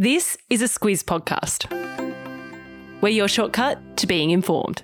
[0.00, 1.68] This is a Squiz podcast.
[3.02, 4.82] We're your shortcut to being informed.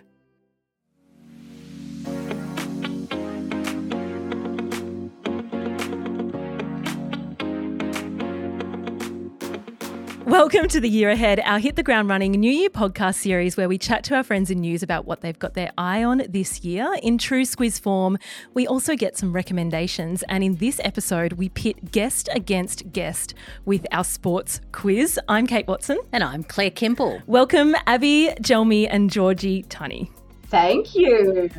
[10.46, 13.69] Welcome to the year ahead, our Hit the Ground Running New Year podcast series where
[13.69, 16.62] we chat to our friends in news about what they've got their eye on this
[16.62, 16.88] year.
[17.02, 18.16] In true squiz form,
[18.55, 20.23] we also get some recommendations.
[20.28, 25.19] And in this episode, we pit guest against guest with our sports quiz.
[25.28, 25.98] I'm Kate Watson.
[26.12, 27.20] And I'm Claire Kimball.
[27.27, 30.12] Welcome, Abbey, Gelmi, and Georgie Tunny.
[30.44, 31.50] Thank you.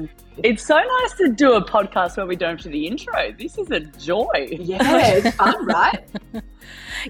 [0.43, 3.33] It's so nice to do a podcast where we don't do the intro.
[3.39, 4.47] This is a joy.
[4.51, 6.07] Yeah, it's fun, right?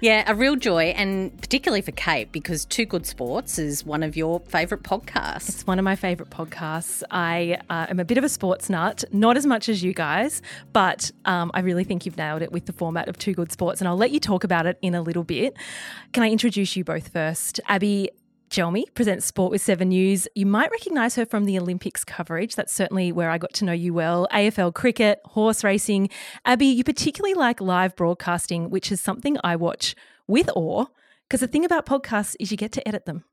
[0.01, 4.15] yeah, a real joy, and particularly for Kate, because Two Good Sports is one of
[4.15, 5.49] your favourite podcasts.
[5.49, 7.03] It's one of my favourite podcasts.
[7.11, 10.41] I uh, am a bit of a sports nut, not as much as you guys,
[10.71, 13.81] but um, I really think you've nailed it with the format of Two Good Sports,
[13.81, 15.53] and I'll let you talk about it in a little bit.
[16.13, 17.59] Can I introduce you both first?
[17.67, 18.09] Abbey,
[18.49, 20.27] Gelmi presents Sport with Seven News.
[20.33, 22.55] You might recognise her from the Olympics coverage.
[22.55, 24.25] That's certainly where I got to know you well.
[24.31, 26.09] AFL cricket, horse racing.
[26.45, 29.95] Abbey, you particularly like live broadcasting, which is something I watch
[30.27, 30.85] with awe
[31.27, 33.25] because the thing about podcasts is you get to edit them.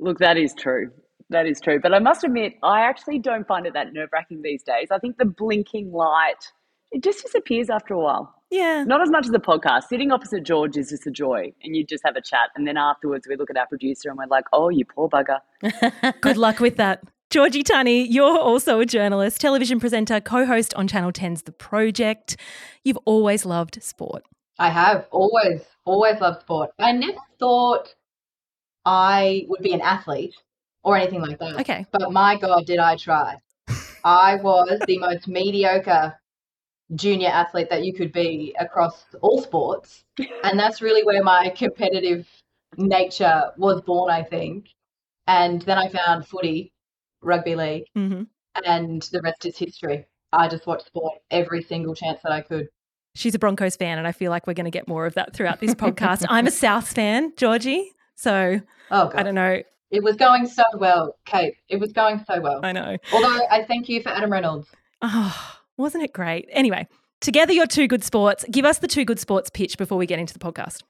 [0.00, 0.90] Look, that is true.
[1.28, 1.78] That is true.
[1.78, 4.88] But I must admit, I actually don't find it that nerve wracking these days.
[4.90, 6.50] I think the blinking light,
[6.90, 8.41] it just disappears after a while.
[8.52, 8.84] Yeah.
[8.84, 9.84] Not as much as the podcast.
[9.84, 11.52] Sitting opposite George is just a joy.
[11.62, 12.50] And you just have a chat.
[12.54, 15.38] And then afterwards, we look at our producer and we're like, oh, you poor bugger.
[16.20, 17.02] Good luck with that.
[17.30, 22.36] Georgie Tunny, you're also a journalist, television presenter, co host on Channel 10's The Project.
[22.84, 24.22] You've always loved sport.
[24.58, 26.72] I have always, always loved sport.
[26.78, 27.94] I never thought
[28.84, 30.34] I would be an athlete
[30.84, 31.58] or anything like that.
[31.60, 31.86] Okay.
[31.90, 33.36] But my God, did I try.
[34.04, 36.18] I was the most mediocre
[36.94, 40.04] junior athlete that you could be across all sports.
[40.44, 42.26] And that's really where my competitive
[42.76, 44.68] nature was born, I think.
[45.26, 46.72] And then I found footy,
[47.22, 48.22] rugby league, mm-hmm.
[48.64, 50.06] and the rest is history.
[50.32, 52.68] I just watched sport every single chance that I could.
[53.14, 55.34] She's a Broncos fan, and I feel like we're going to get more of that
[55.34, 56.24] throughout this podcast.
[56.28, 57.92] I'm a South fan, Georgie.
[58.16, 58.60] So
[58.90, 59.62] oh, I don't know.
[59.90, 61.54] It was going so well, Kate.
[61.68, 62.60] It was going so well.
[62.62, 62.96] I know.
[63.12, 64.68] Although I thank you for Adam Reynolds.
[65.02, 66.48] Oh, wasn't it great?
[66.52, 66.86] Anyway,
[67.20, 68.44] together you're two good sports.
[68.50, 70.82] Give us the two good sports pitch before we get into the podcast.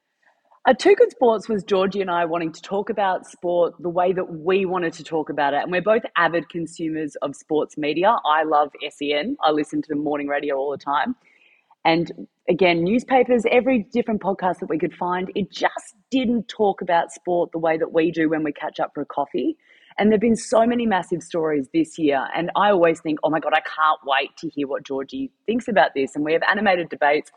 [0.65, 4.13] Uh, Two Good Sports was Georgie and I wanting to talk about sport the way
[4.13, 5.63] that we wanted to talk about it.
[5.63, 8.15] And we're both avid consumers of sports media.
[8.25, 11.17] I love SEN, I listen to the morning radio all the time.
[11.85, 17.11] And again, newspapers, every different podcast that we could find, it just didn't talk about
[17.11, 19.57] sport the way that we do when we catch up for a coffee.
[20.03, 22.27] And there have been so many massive stories this year.
[22.35, 25.69] And I always think, oh my God, I can't wait to hear what Georgie thinks
[25.69, 26.17] about this.
[26.17, 27.31] And we have animated debates.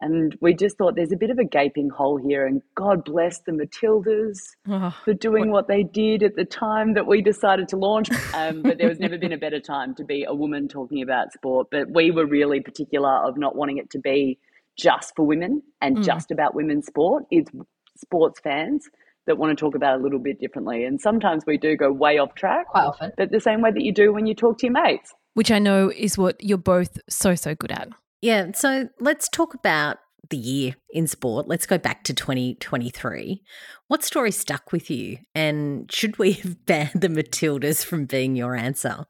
[0.00, 2.44] And we just thought there's a bit of a gaping hole here.
[2.44, 4.36] And God bless the Matildas
[4.68, 8.08] Oh, for doing what they did at the time that we decided to launch.
[8.34, 11.32] Um, but there was never been a better time to be a woman talking about
[11.32, 11.68] sport.
[11.70, 14.40] But we were really particular of not wanting it to be
[14.76, 16.04] just for women and Mm.
[16.04, 17.26] just about women's sport.
[17.30, 17.52] It's
[17.96, 18.88] sports fans
[19.26, 20.84] that want to talk about a little bit differently.
[20.84, 23.12] And sometimes we do go way off track, Quite often.
[23.16, 25.12] but the same way that you do when you talk to your mates.
[25.34, 27.88] which I know is what you're both so, so good at.
[28.20, 29.98] Yeah, so let's talk about
[30.30, 31.48] the year in sport.
[31.48, 33.42] Let's go back to 2023.
[33.88, 35.18] What story stuck with you?
[35.34, 39.04] And should we have banned the Matildas from being your answer?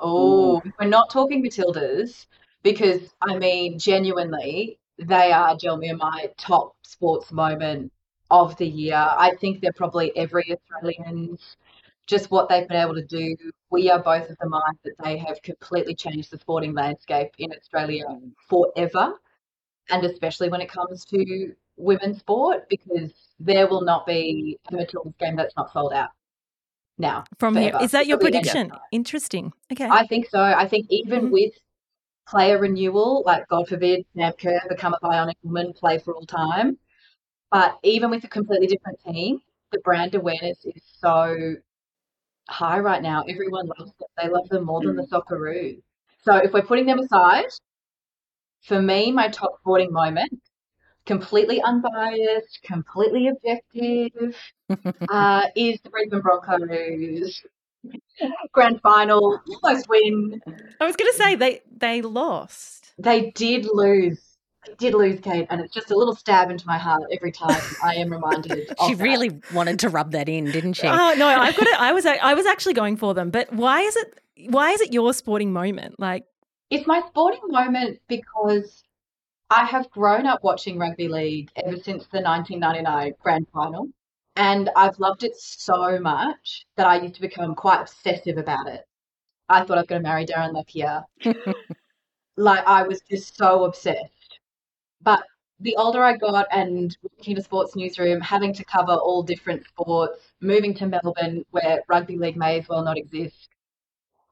[0.00, 2.26] Oh, we're not talking Matildas
[2.62, 7.92] because I mean, genuinely, they are Jelmy my top sports moment
[8.30, 8.94] of the year.
[8.96, 11.56] I think they're probably every Australian's
[12.06, 13.36] just what they've been able to do.
[13.70, 17.52] We are both of the mind that they have completely changed the sporting landscape in
[17.52, 18.04] Australia
[18.48, 19.14] forever,
[19.90, 25.16] and especially when it comes to women's sport, because there will not be a Matildas
[25.18, 26.10] game that's not sold out
[26.98, 27.24] now.
[27.38, 28.72] From here, forever, is that your till the end of prediction?
[28.90, 29.52] Interesting.
[29.72, 29.86] Okay.
[29.88, 30.40] I think so.
[30.40, 31.30] I think even Mhm.
[31.30, 31.52] with
[32.26, 36.78] player renewal, like God forbid Sam Kerr become a bionic woman, play for all time.
[37.50, 39.40] But even with a completely different team,
[39.72, 41.56] the brand awareness is so
[42.48, 43.24] high right now.
[43.28, 44.08] Everyone loves them.
[44.22, 45.80] They love them more than the Socceroos.
[46.24, 47.46] So if we're putting them aside,
[48.62, 50.40] for me, my top sporting moment,
[51.06, 54.36] completely unbiased, completely objective,
[55.08, 57.42] uh, is the Brisbane Broncos
[58.52, 60.40] grand final, almost win.
[60.80, 62.92] I was going to say they they lost.
[62.98, 64.20] They did lose.
[64.66, 67.60] They did lose, Kate, and it's just a little stab into my heart every time
[67.82, 68.70] I am reminded.
[68.78, 69.04] Of She that.
[69.04, 70.86] really wanted to rub that in, didn't she?
[70.86, 71.80] Oh no, I've got it.
[71.80, 74.20] I was I was actually going for them, but why is it
[74.50, 75.98] why is it your sporting moment?
[75.98, 76.24] Like
[76.70, 78.82] It's my sporting moment because
[79.50, 83.88] I have grown up watching rugby league ever since the 1999 grand final.
[84.36, 88.82] And I've loved it so much that I used to become quite obsessive about it.
[89.48, 91.02] I thought I was going to marry Darren Lockyer.
[92.36, 94.12] like I was just so obsessed.
[95.02, 95.24] But
[95.60, 99.66] the older I got and working in a sports newsroom, having to cover all different
[99.66, 103.48] sports, moving to Melbourne where rugby league may as well not exist,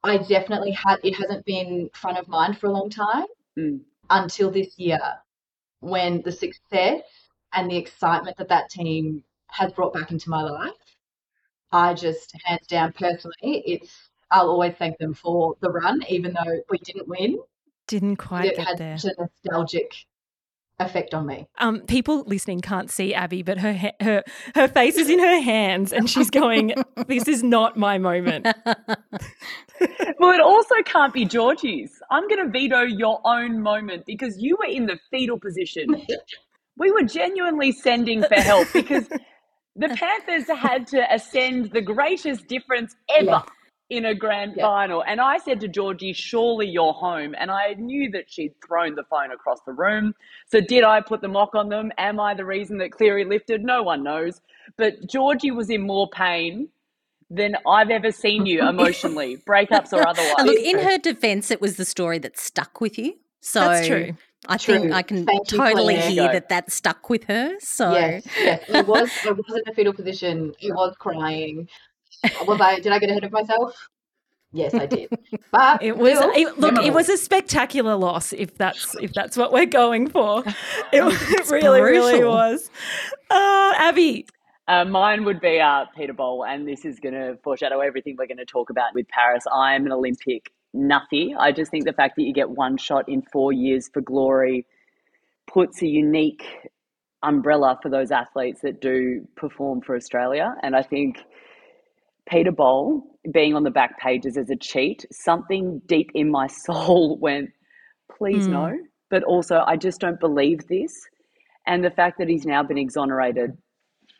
[0.04, 3.26] I definitely had it hasn't been front of mind for a long time
[3.58, 3.80] Mm.
[4.10, 5.00] until this year
[5.80, 7.02] when the success
[7.54, 10.72] and the excitement that that team has brought back into my life.
[11.72, 16.60] I just hands down personally, it's I'll always thank them for the run, even though
[16.68, 17.38] we didn't win.
[17.86, 18.98] Didn't quite It get had there.
[18.98, 19.94] such a nostalgic
[20.78, 21.46] effect on me.
[21.58, 24.22] Um, people listening can't see Abbey, but her ha- her
[24.54, 26.74] her face is in her hands, and she's going,
[27.06, 28.46] "This is not my moment."
[30.18, 32.00] Well, it also can't be Georgie's.
[32.10, 36.06] I'm going to veto your own moment because you were in the fetal position.
[36.78, 39.08] we were genuinely sending for help because
[39.76, 43.42] the Panthers had to ascend the greatest difference ever Yeah.
[43.90, 44.64] In a grand Yeah.
[44.64, 45.02] final.
[45.06, 47.34] And I said to Georgie, surely you're home.
[47.38, 50.14] And I knew that she'd thrown the phone across the room.
[50.46, 51.92] So did I put the mock on them?
[51.98, 53.62] Am I the reason that Cleary lifted?
[53.64, 54.40] No one knows.
[54.76, 56.68] But Georgie was in more pain
[57.30, 60.34] than I've ever seen you emotionally, breakups or otherwise.
[60.38, 63.14] And look, in her defense, it was the story that stuck with you.
[63.40, 64.16] So That's true.
[64.48, 66.10] I think I can Thank totally Claire.
[66.10, 67.54] hear that that stuck with her.
[67.60, 68.64] So Yes, yes.
[68.68, 70.52] It was I was in a fetal position.
[70.60, 71.68] It was crying.
[72.46, 73.88] Was I did I get ahead of myself?
[74.52, 75.10] Yes, I did.
[75.52, 76.78] But It was still it, look.
[76.84, 80.44] It was a spectacular loss, if that's if that's what we're going for.
[80.92, 82.70] It, it It's really, really was.
[83.30, 84.26] Uh, Abbey,
[84.68, 88.26] Uh, mine would be uh, Peter Bol, and this is going to foreshadow everything we're
[88.26, 89.44] going to talk about with Paris.
[89.52, 91.34] I am an Olympic nutty.
[91.38, 94.66] I just think the fact that you get one shot in four years for glory
[95.46, 96.44] puts a unique
[97.22, 100.54] umbrella for those athletes that do perform for Australia.
[100.62, 101.18] And I think
[102.28, 103.02] Peter Bol
[103.32, 107.50] being on the back pages as a cheat, something deep in my soul went,
[108.16, 108.50] please Mm.
[108.50, 108.78] no.
[109.08, 110.92] But also, I just don't believe this.
[111.66, 113.56] And the fact that he's now been exonerated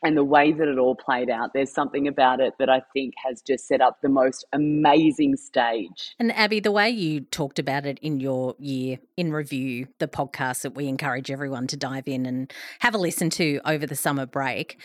[0.06, 3.14] and the way that it all played out, there's something about it that I think
[3.24, 6.14] has just set up the most amazing stage.
[6.20, 10.62] And Abbey, the way you talked about it in your year in review, the podcast
[10.62, 14.26] that we encourage everyone to dive in and have a listen to over the summer
[14.26, 14.80] break,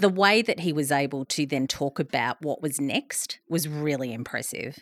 [0.00, 4.10] the way that he was able to then talk about what was next was really
[4.14, 4.78] impressive.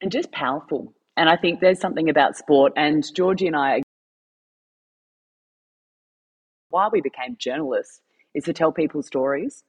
[0.00, 0.94] and just powerful.
[1.18, 2.72] And I think there's something about sport.
[2.76, 3.82] And Georgie and I,
[6.70, 8.00] why we became journalists
[8.34, 9.64] is to tell people stories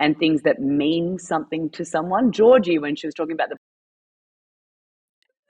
[0.00, 2.32] and things that mean something to someone.
[2.32, 3.56] Georgie, when she was talking about the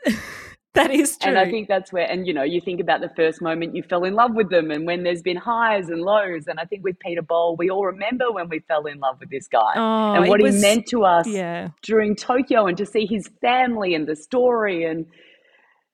[0.74, 1.30] that is true.
[1.30, 3.82] And I think that's where, and you know, you think about the first moment you
[3.82, 6.46] fell in love with them and when there's been highs and lows.
[6.46, 9.30] And I think with Peter Bol, we all remember when we fell in love with
[9.30, 12.86] this guy oh, and what it he meant to us Yeah, during Tokyo and to
[12.86, 14.84] see his family and the story.
[14.84, 15.06] And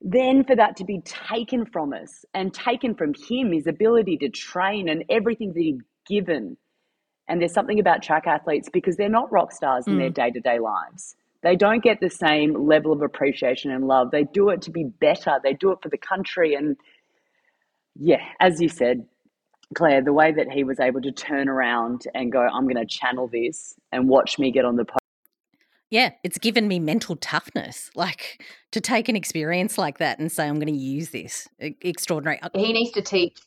[0.00, 4.28] then for that to be taken from us and taken from him, his ability to
[4.28, 6.56] train and everything that he'd given.
[7.28, 10.40] And there's something about track athletes because they're not rock stars in their day to
[10.40, 11.16] day lives.
[11.42, 14.10] They don't get the same level of appreciation and love.
[14.10, 15.38] They do it to be better.
[15.42, 16.54] They do it for the country.
[16.54, 16.76] And
[17.96, 19.06] yeah, as you said,
[19.74, 22.86] Claire, the way that he was able to turn around and go, I'm going to
[22.86, 24.98] channel this and watch me get on the podium.
[25.90, 30.48] Yeah, it's given me mental toughness, like to take an experience like that and say,
[30.48, 31.46] I'm going to use this.
[31.58, 32.40] Extraordinary.
[32.55, 33.38] He needs to teach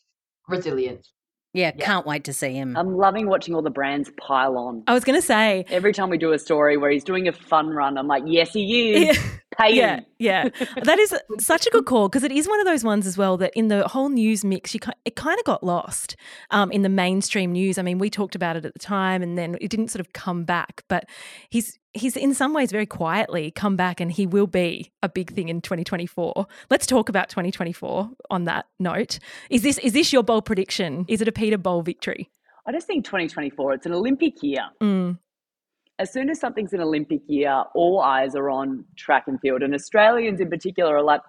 [0.47, 1.11] resilience.
[1.53, 1.85] Yeah, Yeah.
[1.85, 2.75] can't wait to see him.
[2.77, 4.83] I'm loving watching all the brands pile on.
[4.87, 5.65] I was going to say.
[5.69, 8.51] Every time we do a story where he's doing a fun run, I'm like, yes,
[8.53, 9.17] he is.
[9.17, 9.23] Yeah.
[9.57, 10.49] Pay Yeah, yeah,
[10.83, 13.37] that is such a good call because it is one of those ones as well
[13.37, 16.15] that in the whole news mix, you it kind of got lost
[16.51, 17.77] um, in the mainstream news.
[17.77, 20.13] I mean, we talked about it at the time, and then it didn't sort of
[20.13, 20.83] come back.
[20.87, 21.05] But
[21.49, 25.33] he's he's in some ways very quietly come back, and he will be a big
[25.33, 26.45] thing in 2024.
[26.69, 28.09] Let's talk about 2024.
[28.29, 31.05] On that note, is this is this your bold prediction?
[31.07, 32.29] Is it a Peter Bol victory?
[32.67, 34.63] I just think 2024, it's an Olympic year.
[34.83, 35.17] Mm,
[35.99, 39.63] As soon as something's an Olympic year, all eyes are on track and field.
[39.63, 41.21] And Australians in particular are like,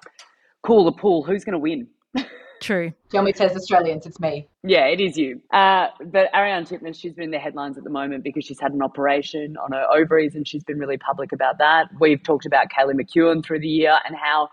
[0.63, 1.87] cool, the pool, who's going to win?
[2.61, 2.93] true.
[3.11, 4.47] John we says Australians, it's me.
[4.63, 5.41] Yeah, it is you.
[5.53, 8.73] Uh, but Ariarne Titmus, she's been in the headlines at the moment because she's had
[8.73, 11.87] an operation on her ovaries and she's been really public about that.
[11.99, 14.49] We've talked about Kaylee McKeown through the year and how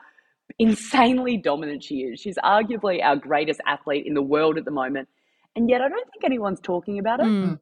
[0.59, 2.19] insanely dominant she is.
[2.19, 5.09] She's arguably our greatest athlete in the world at the moment.
[5.55, 7.25] And yet I don't think anyone's talking about it.
[7.25, 7.59] Mm.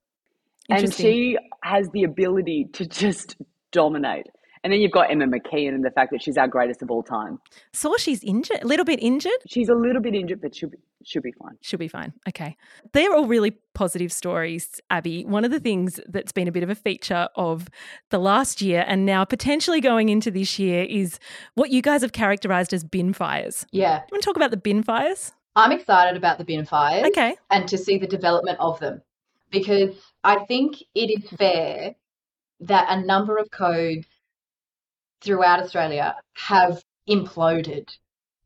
[0.70, 3.36] And she has the ability to just
[3.72, 4.28] dominate.
[4.64, 7.04] And then you've got Emma McKeon and the fact that she's our greatest of all
[7.04, 7.38] time.
[7.74, 9.34] Saw she's injured, a little bit injured.
[9.46, 11.58] She's a little bit injured, but she'll be, she'll be fine.
[11.60, 12.14] She'll be fine.
[12.30, 12.56] Okay.
[12.94, 15.26] They're all really positive stories, Abbey.
[15.26, 17.68] One of the things that's been a bit of a feature of
[18.10, 21.20] the last year and now potentially going into this year is
[21.56, 23.66] what you guys have characterized as bin fires.
[23.74, 23.98] Yeah.
[24.00, 25.34] Do you want to talk about the bin fires?
[25.58, 27.36] I'm excited about the bin fires Okay.
[27.52, 29.02] and to see the development of them
[29.54, 31.96] because I think it is fair
[32.62, 34.08] that a number of codes
[35.22, 37.90] throughout Australia have imploded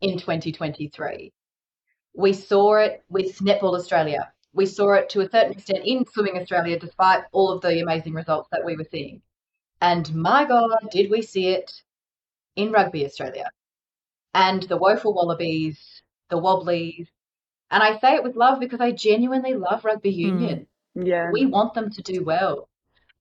[0.01, 1.31] in 2023.
[2.13, 4.31] We saw it with Netball Australia.
[4.53, 8.13] We saw it to a certain extent in Swimming Australia, despite all of the amazing
[8.13, 9.21] results that we were seeing.
[9.81, 11.71] And my God, did we see it
[12.55, 13.49] in Rugby Australia?
[14.33, 17.07] And the woeful Wallabies, the Wobblies.
[17.69, 20.19] And I say it with love because I genuinely love rugby hmm.
[20.19, 20.67] union.
[21.05, 21.29] Yeah.
[21.31, 22.69] We want them to do well.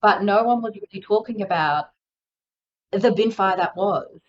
[0.01, 1.89] But no one was really talking about
[2.91, 4.19] the bin fire that was.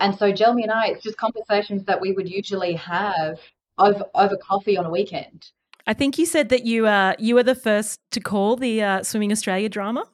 [0.00, 3.38] And so Gelmi and I, it's just conversations that we would usually have
[3.78, 5.50] over over coffee on a weekend.
[5.86, 9.02] I think you said that you uh, you were the first to call the uh,
[9.02, 10.04] Swimming Australia drama.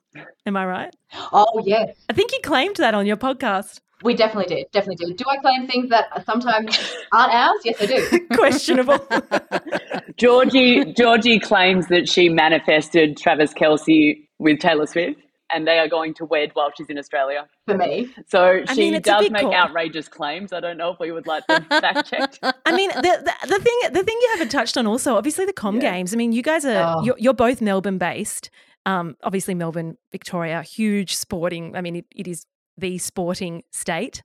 [0.47, 0.97] Am I right?
[1.33, 3.81] Oh yes, I think you claimed that on your podcast.
[4.05, 5.17] We definitely did, definitely did.
[5.17, 6.79] Do I claim things that sometimes
[7.13, 7.61] aren't ours?
[7.65, 8.27] Yes, I do.
[8.37, 8.99] Questionable.
[10.17, 16.15] Georgie Georgie claims that she manifested Travis Kelce with Taylor Swift, and they are going
[16.15, 17.47] to wed while she's in Australia.
[17.67, 19.55] For me, So I she mean, does make call.
[19.55, 20.53] outrageous claims.
[20.53, 22.39] I don't know if we would like them fact checked.
[22.43, 25.53] I mean, the, the the thing the thing you haven't touched on also, obviously the
[25.53, 25.93] Com Yeah.
[25.93, 26.13] Games.
[26.13, 27.05] I mean, you guys are Oh.
[27.05, 28.51] you're, you're both Melbourne based.
[28.87, 31.77] Um, obviously Melbourne, Victoria, huge sporting.
[31.77, 32.47] I mean, it, it is
[32.79, 34.23] the sporting state.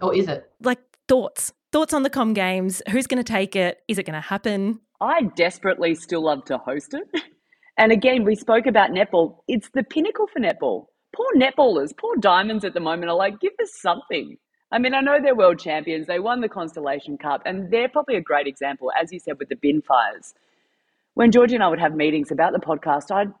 [0.00, 0.50] or is it?
[0.62, 2.82] Like thoughts, thoughts on the Com Games.
[2.90, 3.80] Who's going to take it?
[3.88, 4.80] Is it going to happen?
[5.00, 7.22] I desperately still love to host it.
[7.78, 9.38] And again, we spoke about netball.
[9.46, 10.86] It's the pinnacle for netball.
[11.14, 14.36] Poor netballers, poor diamonds at the moment are like, give us something.
[14.70, 16.06] I mean, I know they're world champions.
[16.08, 19.48] They won the Constellation Cup, and they're probably a great example, as you said, with
[19.48, 20.34] the bin fires.
[21.14, 23.32] When Georgie and I would have meetings about the podcast, I'd,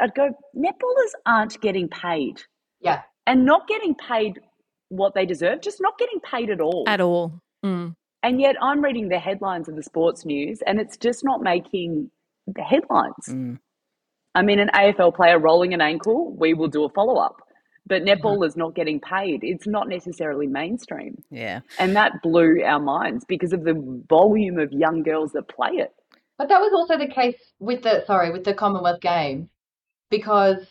[0.00, 2.42] I'd go, netballers aren't getting paid.
[2.80, 4.40] Yeah, And not getting paid
[4.88, 6.84] what they deserve, just not getting paid at all.
[6.86, 7.40] At all?
[7.64, 7.94] Mm.
[8.22, 12.10] And yet I'm reading the headlines of the sports news and it's just not making
[12.46, 13.14] the headlines.
[13.28, 13.58] Mm.
[14.34, 17.36] I mean, an AFL player rolling an ankle, we will do a follow up.
[17.86, 19.40] But netball is not getting paid.
[19.42, 21.22] It's not necessarily mainstream.
[21.30, 21.60] Yeah.
[21.78, 23.74] And that blew our minds because of the
[24.08, 25.92] volume of young girls that play it.
[26.38, 29.48] but that was also the case with the sorry with the Commonwealth Games
[30.10, 30.66] because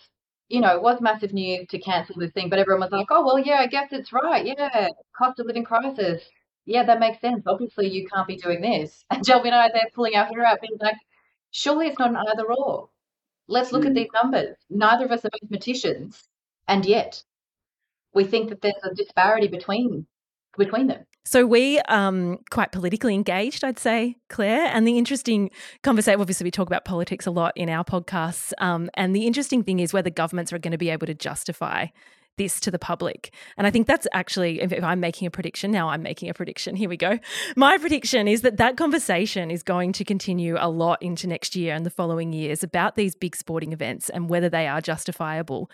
[0.54, 3.26] you know it was massive news to cancel this thing, but everyone was like, oh
[3.26, 4.46] well, yeah, I guess it's right.
[4.46, 6.24] Yeah, cost of living crisis.
[6.66, 7.44] Yeah, that makes sense.
[7.48, 9.04] Obviously, you can't be doing this.
[9.12, 10.98] And Gelmi and I are there pulling our hair out, being like,
[11.52, 12.90] surely it's not an either or.
[13.48, 13.96] Let's look at Mm.
[13.96, 14.58] these numbers.
[14.70, 16.24] Neither of us are mathematicians,
[16.68, 17.24] and yet
[18.14, 20.08] we think that there's a disparity between
[20.58, 21.06] between them.
[21.26, 24.68] So we um quite politically engaged, I'd say, Claire.
[24.68, 25.52] And the interesting
[25.82, 28.52] conversation, obviously, we talk about politics a lot in our podcasts.
[28.60, 31.88] Um, and the interesting thing is whether governments are going to be able to justify
[32.38, 33.34] this to the public.
[33.58, 36.76] And I think that's actually, if I'm making a prediction, now I'm making a prediction.
[36.76, 37.20] Here we go.
[37.56, 41.76] My prediction is that that conversation is going to continue a lot into next year
[41.76, 45.70] and the following years about these big sporting events and whether they are justifiable.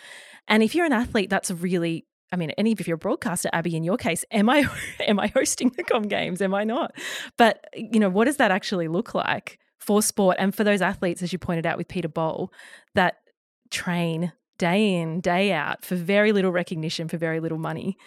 [0.47, 3.49] And if you're an athlete, that's a really I mean, and if you're a broadcaster,
[3.53, 4.65] Abbey, in your case, am I
[5.07, 6.41] am I hosting the Com Games?
[6.41, 6.93] Am I not?
[7.37, 11.21] But you know, what does that actually look like for sport and for those athletes,
[11.23, 12.51] as you pointed out with Peter Bol,
[12.95, 13.17] that
[13.71, 17.97] train day in, day out for very little recognition, for very little money?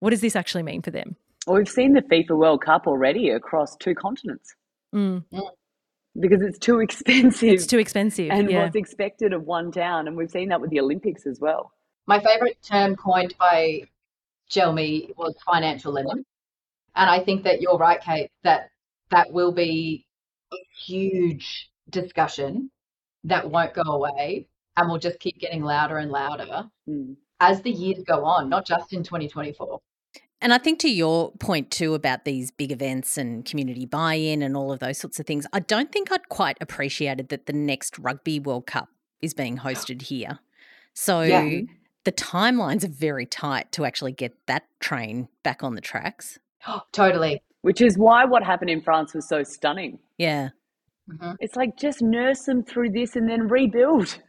[0.00, 1.16] What does this actually mean for them?
[1.46, 4.54] Well, we've seen the FIFA World Cup already across two continents
[4.94, 5.24] Mm,
[6.20, 7.48] because it's too expensive.
[7.50, 8.30] it's too expensive.
[8.30, 8.64] and yeah.
[8.64, 10.08] what's expected of one town.
[10.08, 11.70] And we've seen that with the Olympics as well.
[12.10, 13.82] My favorite term coined by
[14.50, 16.26] Gelmi was financial lemon.
[16.96, 18.70] And I think that you're right, Kate, that
[19.12, 20.04] that will be
[20.52, 22.72] a huge discussion
[23.22, 27.14] that won't go away and will just keep getting louder and louder Mm.
[27.38, 29.78] as the years go on, not just in 2024.
[30.40, 34.42] And I think to your point too about these big events and community buy in
[34.42, 37.52] and all of those sorts of things, I don't think I'd quite appreciated that the
[37.52, 38.88] next Rugby World Cup
[39.22, 40.40] is being hosted here.
[40.92, 41.60] So Yeah.
[42.10, 46.40] The timelines are very tight to actually get that train back on the tracks.
[46.92, 47.40] totally.
[47.62, 50.00] Which is why what happened in France was so stunning.
[50.18, 50.48] Yeah.
[51.08, 51.36] Mhm.
[51.38, 54.18] It's like just nurse them through this and then rebuild.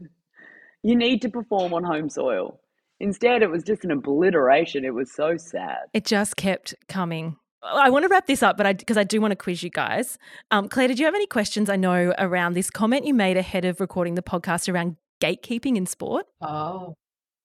[0.83, 2.59] You need to perform on home soil.
[3.00, 4.83] Instead, it was just an obliteration.
[4.83, 5.77] It was so sad.
[5.93, 7.38] It just kept coming.
[7.61, 9.69] I want to wrap this up, but I because I do want to quiz you
[9.69, 10.17] guys.
[10.50, 11.69] Um, Claire, did you have any questions?
[11.69, 15.85] I know around this comment you made ahead of recording the podcast around gatekeeping in
[15.85, 16.25] sport.
[16.41, 16.95] Oh,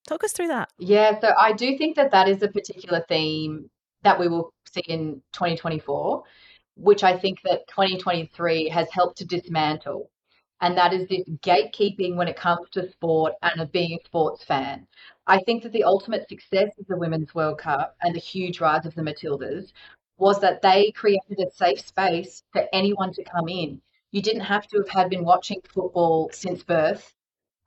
[0.06, 0.70] Talk us through that.
[0.78, 3.68] Yeah, so I do think that that is a particular theme
[4.02, 6.22] that we will see in 2024,
[6.76, 10.10] which I think that 2023 has helped to dismantle.
[10.60, 14.86] And that is this gatekeeping when it comes to sport and being a sports fan.
[15.26, 18.86] I think that the ultimate success of the Women's World Cup and the huge rise
[18.86, 19.72] of the Matildas
[20.18, 23.82] was that they created a safe space for anyone to come in.
[24.12, 27.12] You didn't have to have had been watching football since birth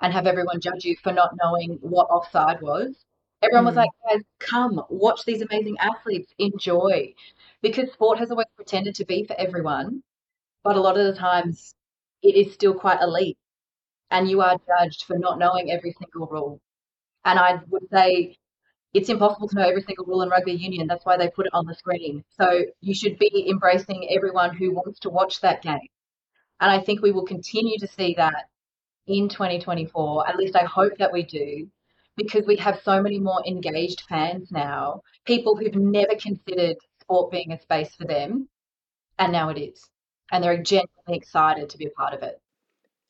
[0.02, 3.06] and have everyone judge you for not knowing what offside was.
[3.42, 3.78] Everyone was Mm.
[3.78, 7.14] like, guys, come watch these amazing athletes, enjoy.
[7.62, 10.04] Because sport has always pretended to be for everyone,
[10.64, 11.76] but a lot of the times
[12.24, 13.38] it is still quite elite
[14.12, 16.62] and you are judged for not knowing every single rule.
[17.26, 18.38] And I would say
[18.94, 20.88] it's impossible to know every single rule in rugby union.
[20.88, 22.24] That's why they put it on the screen.
[22.40, 25.88] So you should be embracing everyone who wants to watch that game.
[26.60, 28.48] And I think we will continue to see that
[29.10, 30.30] in 2024.
[30.30, 31.68] At least I hope that we do,
[32.16, 37.52] because we have so many more engaged fans now, people who've never considered sport being
[37.52, 38.48] a space for them,
[39.18, 39.90] and now it is.
[40.32, 42.40] And they're genuinely excited to be a part of it.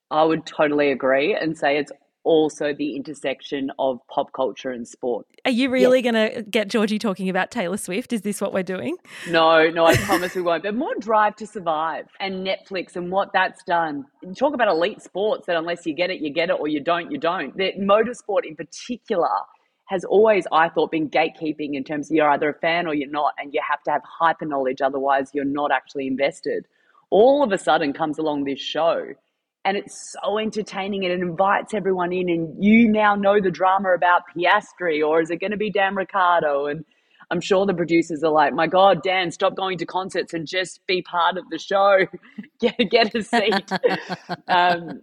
[0.10, 1.91] I would totally agree and say it's
[2.24, 5.26] also the intersection of pop culture and sport.
[5.46, 8.14] Are you really going to get Georgie talking about Taylor Swift?
[8.14, 8.98] Is this what we're doing?
[9.30, 10.64] No, no, I promise we won't.
[10.64, 14.06] But more Drive to Survive and Netflix and what that's done.
[14.22, 16.82] You talk about elite sports that unless you get it, you get it, or you
[16.82, 17.56] don't, you don't.
[17.56, 19.30] The motorsport in particular
[19.86, 23.10] has always, I thought, been gatekeeping in terms of you're either a fan or you're
[23.10, 26.68] not, and you have to have hyper knowledge, otherwise you're not actually invested.
[27.10, 29.16] All of a sudden comes along this show
[29.66, 33.94] and it's so entertaining and it invites everyone in and you now know the drama
[33.94, 36.86] about Piastri or is it going to be Dan Ricciardo and
[37.32, 40.86] I'm sure the producers are like, my God, Dan, stop going to concerts and just
[40.88, 42.08] be part of the show.
[42.60, 43.72] get, get a seat.
[44.48, 45.01] um,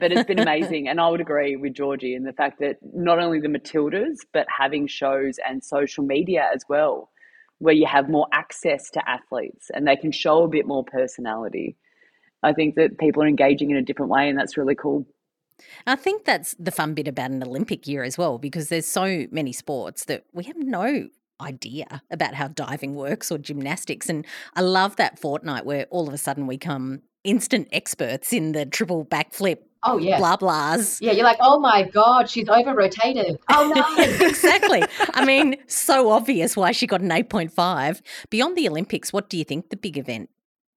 [0.00, 0.88] but it's been amazing.
[0.88, 4.46] And I would agree with Georgie in the fact that not only the Matildas, but
[4.48, 7.10] having shows and social media as well,
[7.58, 11.76] where you have more access to athletes and they can show a bit more personality.
[12.42, 15.06] I think that people are engaging in a different way, and that's really cool.
[15.86, 19.26] I think that's the fun bit about an Olympic year as well, because there's so
[19.30, 21.08] many sports that we have no
[21.40, 24.08] idea about how diving works or gymnastics.
[24.08, 24.24] And
[24.54, 28.66] I love that fortnight where all of a sudden we come instant experts in the
[28.66, 30.18] triple backflip, Oh, yeah.
[30.18, 30.98] blah blahs.
[31.00, 33.38] Yeah, you're like, oh my God, she's over rotated.
[33.50, 34.04] Oh no.
[34.28, 34.82] exactly.
[35.14, 38.00] I mean, so obvious why she got an 8.5.
[38.30, 40.30] Beyond the Olympics, what do you think the big event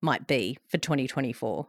[0.06, 1.68] might be for 2024?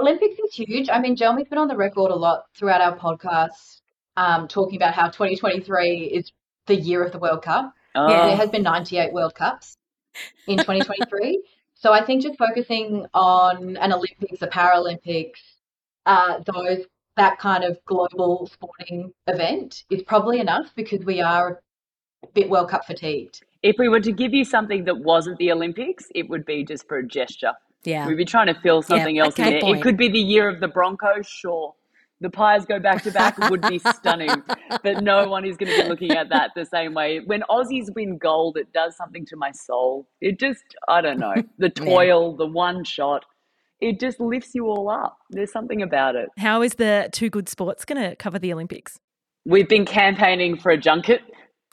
[0.00, 0.88] Olympics is huge.
[0.88, 3.82] I mean, Gelmi's been on the record a lot throughout our podcast,
[4.16, 6.32] um, talking about how 2023 is
[6.66, 7.74] the year of the World Cup.
[7.94, 9.76] Oh, There has been 98 World Cups
[10.46, 11.42] in 2023.
[11.74, 15.42] so I think just focusing on an Olympics, a Paralympics,
[16.06, 21.60] uh, those that kind of global sporting event is probably enough because we are
[22.22, 23.42] a bit World Cup fatigued.
[23.62, 26.88] if we were to give you something that wasn't the Olympics, it would be just
[26.88, 27.52] for a gesture.
[27.84, 28.06] Yeah.
[28.06, 29.60] We'd be trying to fill something else okay, in there.
[29.60, 29.78] point.
[29.78, 31.74] It could be the year of the Broncos, sure.
[32.20, 34.44] The Pies go back to back would be stunning,
[34.84, 37.18] but no one is going to be looking at that the same way.
[37.18, 40.06] When Aussies win gold, it does something to my soul.
[40.20, 43.24] It just, I don't know, the toil, the one shot,
[43.80, 45.18] it just lifts you all up.
[45.30, 46.28] There's something about it.
[46.38, 49.00] How is the Two Good Sports going to cover the Olympics?
[49.44, 51.22] We've been campaigning for a junket.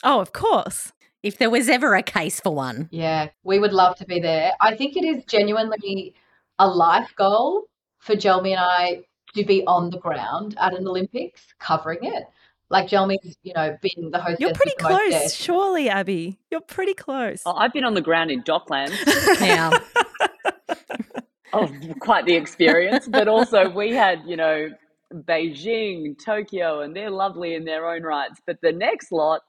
[0.03, 0.91] Oh, of course.
[1.21, 2.87] If there was ever a case for one.
[2.91, 4.53] Yeah, we would love to be there.
[4.61, 6.15] I think it is genuinely
[6.57, 7.63] a life goal
[7.99, 9.03] for Gelmi and I
[9.35, 12.23] to be on the ground at an Olympics covering it.
[12.69, 14.39] Like Gelmi's, you know, been the hostess.
[14.39, 15.37] You're pretty with most close, guests.
[15.37, 16.39] surely, Abbey.
[16.51, 17.41] You're pretty close.
[17.45, 18.95] Oh, I've been on the ground in Docklands.
[19.39, 19.71] Now,
[21.53, 23.07] oh, quite the experience.
[23.07, 24.69] But also, we had, you know,
[25.11, 28.39] Beijing, Tokyo, and they're lovely in their own rights.
[28.45, 29.41] But the next lot,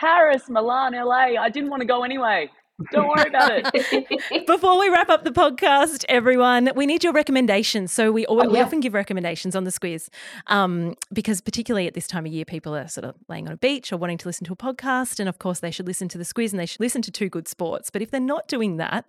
[0.00, 2.48] Paris, Milan, LA, I didn't want to go anyway.
[2.90, 4.46] Don't worry about it.
[4.46, 7.92] Before we wrap up the podcast, everyone, we need your recommendations.
[7.92, 10.08] So we, al- Oh, we often give recommendations on the squiz
[10.46, 13.58] um, because particularly at this time of year, people are sort of laying on a
[13.58, 15.20] beach or wanting to listen to a podcast.
[15.20, 17.28] And of course, they should listen to the squiz and they should listen to Two
[17.28, 17.90] Good Sports.
[17.90, 19.06] But if they're not doing that,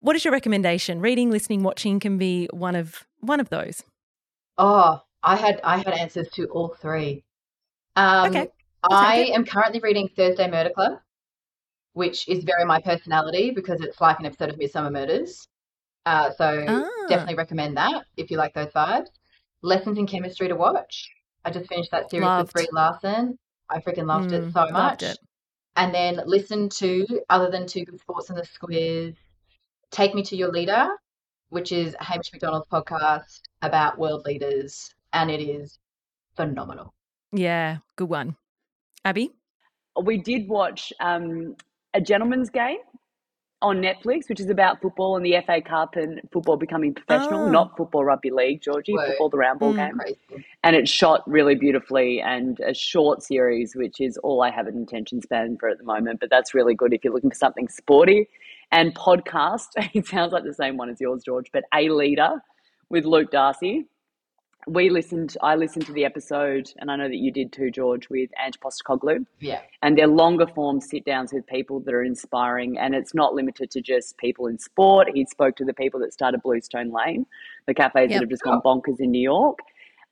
[0.00, 1.00] what is your recommendation?
[1.00, 3.82] Reading, listening, watching can be one of one of those.
[4.58, 7.24] Oh, I had I had answers to all three.
[7.96, 8.48] Um, Okay,
[8.90, 10.98] I am currently reading Thursday Murder Club,
[11.92, 15.48] which is very my personality because it's like an episode of Midsomer Murders.
[16.06, 17.06] Uh, so Ah.
[17.08, 19.08] definitely recommend that if you like those vibes.
[19.62, 21.10] Lessons in Chemistry to watch.
[21.44, 22.48] I just finished that series Loved.
[22.48, 23.38] with Brie Larson.
[23.70, 25.02] I freaking loved Mm, it so much.
[25.02, 25.18] it.
[25.76, 29.16] And then listen to, other than Two Good Sports and the Squiz,
[29.90, 30.88] Take Me to Your Leader,
[31.48, 35.78] which is Hamish Macdonald's podcast about world leaders, and it is
[36.36, 36.92] phenomenal.
[37.32, 38.36] Yeah, good one.
[39.04, 39.32] Abbey?
[40.02, 41.56] We did watch um,
[41.94, 42.78] a gentleman's game
[43.62, 47.50] on Netflix, which is about football and the FA Cup and football becoming professional, Oh.
[47.50, 49.06] not football rugby league, Georgie, Word.
[49.10, 49.76] football the round ball Mm.
[49.76, 49.98] game.
[49.98, 50.46] Crazy.
[50.64, 54.82] And it's shot really beautifully and a short series, which is all I have an
[54.82, 56.20] attention span for at the moment.
[56.20, 58.28] But that's really good if you're looking for something sporty.
[58.70, 62.42] And podcast, it sounds like the same one as yours, George, but A Leader
[62.90, 63.86] with Luke Darcy.
[64.66, 68.08] We listened, I listened to the episode, and I know that you did too, George,
[68.08, 69.60] with Ange Postecoglou Yeah.
[69.82, 73.70] and they're longer form sit downs with people that are inspiring and it's not limited
[73.72, 77.26] to just people in sport he spoke to the people that started bluestone lane
[77.66, 78.10] the cafes Yep.
[78.10, 79.58] that have just gone bonkers in new york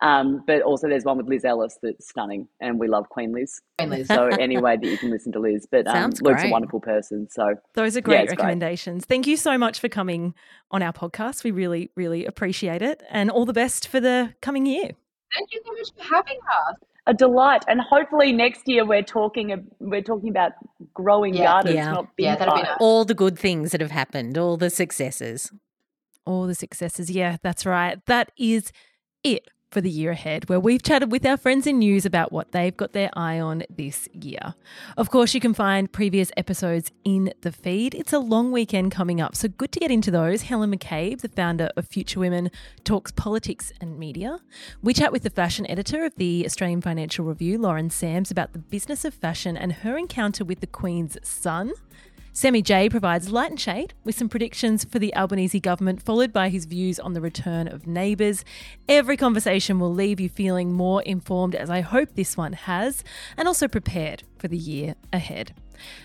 [0.02, 3.60] um, but also there's one with liz ellis that's stunning and we love queen liz
[3.78, 4.06] Queen Liz.
[4.08, 7.28] so anyway that you can listen to liz but um, Sounds luke's a wonderful person
[7.30, 8.38] so Those are great it's great.
[8.38, 9.04] recommendations.
[9.06, 10.34] Thank you so much for coming
[10.70, 11.44] on our podcast.
[11.44, 13.02] We really, really appreciate it.
[13.10, 14.90] And all the best for the coming year.
[15.34, 16.38] Thank you so much for having
[16.68, 16.76] us.
[17.06, 20.52] a delight and hopefully next year we're talking we're talking about
[20.94, 21.44] growing Yeah.
[21.44, 21.90] gardens Yeah.
[21.92, 22.76] not big Yeah, that'd be nice.
[22.80, 25.52] All the good things that have happened, all the successes.
[26.24, 27.10] All the successes.
[27.10, 28.04] Yeah, that's right.
[28.06, 28.72] That is
[29.24, 32.52] it for the year ahead, where we've chatted with our friends in news about what
[32.52, 34.54] they've got their eye on this year.
[34.96, 37.94] Of course, you can find previous episodes in the feed.
[37.94, 40.42] It's a long weekend coming up, so good to get into those.
[40.42, 42.50] Helen McCabe, the founder of Future Women,
[42.84, 44.40] talks politics and media.
[44.82, 48.58] We chat with the fashion editor of the Australian Financial Review, Lauren Sams, about the
[48.58, 51.72] business of fashion and her encounter with the Queen's son.
[52.34, 56.48] Sammy J provides light and shade with some predictions for the Albanese government, followed by
[56.48, 58.42] his views on the return of neighbours.
[58.88, 63.04] Every conversation will leave you feeling more informed, as I hope this one has,
[63.36, 65.54] and also prepared for the year ahead.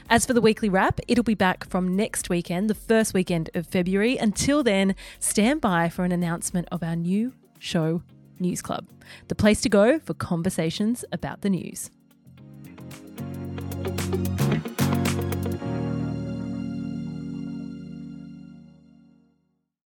[0.10, 3.66] As for the weekly wrap, it'll be back from next weekend, the first weekend of
[3.66, 4.18] February.
[4.18, 8.02] Until then, stand by for an announcement of our new show,
[8.38, 8.86] News Club,
[9.30, 11.90] the place to go for conversations about the news.